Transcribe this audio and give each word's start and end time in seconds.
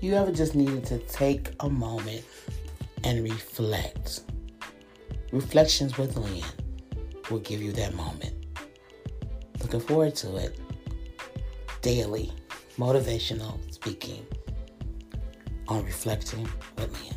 you 0.00 0.14
ever 0.14 0.32
just 0.32 0.54
needed 0.54 0.84
to 0.86 0.98
take 0.98 1.50
a 1.60 1.68
moment 1.68 2.24
and 3.04 3.22
reflect, 3.22 4.22
Reflections 5.32 5.98
with 5.98 6.16
Lynn 6.16 6.44
will 7.30 7.40
give 7.40 7.60
you 7.60 7.72
that 7.72 7.94
moment. 7.94 8.46
Looking 9.60 9.80
forward 9.80 10.14
to 10.16 10.36
it. 10.36 10.58
Daily 11.82 12.32
motivational 12.78 13.58
speaking 13.72 14.26
on 15.68 15.84
Reflecting 15.84 16.48
with 16.76 16.92
Lynn. 17.02 17.15